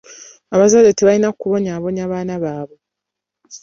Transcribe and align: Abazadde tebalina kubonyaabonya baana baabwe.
Abazadde 0.55 0.91
tebalina 0.93 1.29
kubonyaabonya 1.39 2.03
baana 2.11 2.35
baabwe. 2.43 2.77